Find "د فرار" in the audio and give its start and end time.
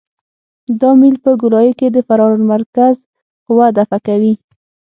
1.91-2.31